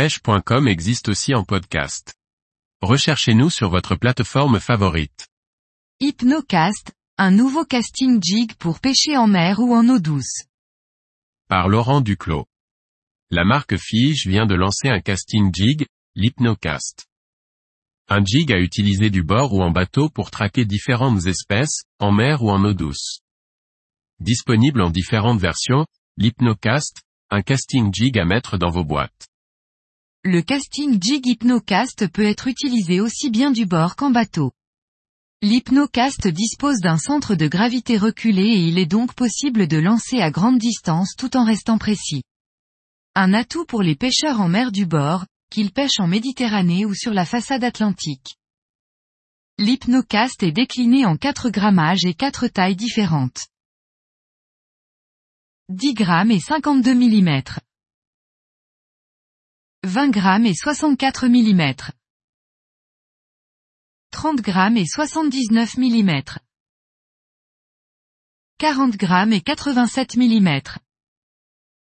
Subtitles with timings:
[0.00, 2.14] pêche.com existe aussi en podcast.
[2.80, 5.28] Recherchez-nous sur votre plateforme favorite.
[6.00, 10.46] Hypnocast, un nouveau casting jig pour pêcher en mer ou en eau douce.
[11.48, 12.46] Par Laurent Duclos.
[13.30, 17.04] La marque Fige vient de lancer un casting jig, l'Hypnocast.
[18.08, 22.42] Un jig à utiliser du bord ou en bateau pour traquer différentes espèces, en mer
[22.42, 23.20] ou en eau douce.
[24.18, 25.84] Disponible en différentes versions,
[26.16, 29.29] l'Hypnocast, un casting jig à mettre dans vos boîtes.
[30.22, 34.52] Le casting jig Hypnocast peut être utilisé aussi bien du bord qu'en bateau.
[35.40, 40.30] L'Hypnocast dispose d'un centre de gravité reculé et il est donc possible de lancer à
[40.30, 42.22] grande distance tout en restant précis.
[43.14, 47.14] Un atout pour les pêcheurs en mer du bord, qu'ils pêchent en Méditerranée ou sur
[47.14, 48.36] la façade atlantique.
[49.56, 53.46] L'Hypnocast est décliné en 4 grammages et 4 tailles différentes.
[55.70, 57.42] 10 grammes et 52 mm.
[59.84, 61.74] 20 grammes et 64 mm.
[64.10, 66.22] 30 grammes et 79 mm.
[68.58, 70.60] 40 grammes et 87 mm.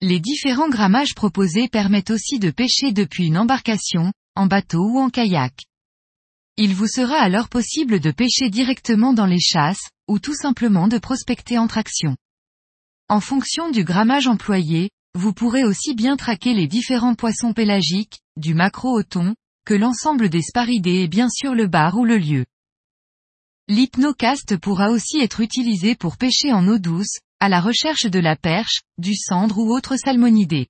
[0.00, 5.10] Les différents grammages proposés permettent aussi de pêcher depuis une embarcation, en bateau ou en
[5.10, 5.64] kayak.
[6.56, 10.98] Il vous sera alors possible de pêcher directement dans les chasses, ou tout simplement de
[10.98, 12.16] prospecter en traction.
[13.08, 18.54] En fonction du grammage employé, vous pourrez aussi bien traquer les différents poissons pélagiques, du
[18.54, 22.46] maquereau au thon, que l'ensemble des sparidés et bien sûr le bar ou le lieu.
[23.68, 28.36] L'hypnocast pourra aussi être utilisé pour pêcher en eau douce, à la recherche de la
[28.36, 30.68] perche, du cendre ou autre salmonidés.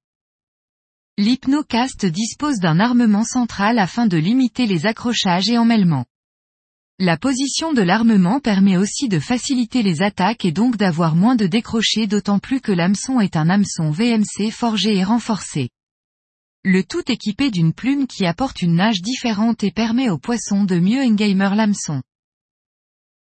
[1.19, 6.07] L'hypnocast dispose d'un armement central afin de limiter les accrochages et emmêlements.
[6.99, 11.47] La position de l'armement permet aussi de faciliter les attaques et donc d'avoir moins de
[11.47, 15.71] décrochés d'autant plus que l'hameçon est un hameçon VMC forgé et renforcé.
[16.65, 20.79] Le tout équipé d'une plume qui apporte une nage différente et permet aux poissons de
[20.79, 22.03] mieux engamer l'hameçon.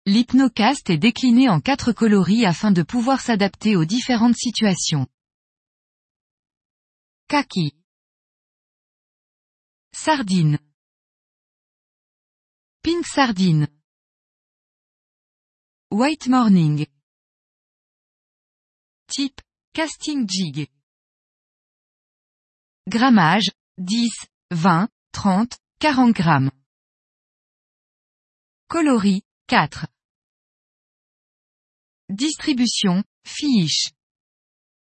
[0.04, 5.06] L'hypnocast est décliné en quatre coloris afin de pouvoir s'adapter aux différentes situations.
[7.28, 7.74] Kaki.
[9.92, 10.58] Sardine.
[12.82, 13.68] Pink sardine.
[15.90, 16.86] White morning.
[19.06, 19.42] Type,
[19.74, 20.66] casting jig.
[22.88, 24.08] Grammage, 10,
[24.50, 26.50] 20, 30, 40 grammes.
[28.66, 29.86] Coloris, 4.
[32.08, 33.92] Distribution, fiche.